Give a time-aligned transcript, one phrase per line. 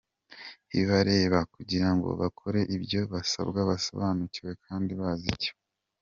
[0.71, 5.53] bibareba, kugira ngo bakore ibyo basabwa basobanukiwe kandi bazi icyo